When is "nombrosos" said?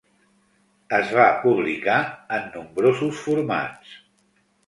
2.55-3.23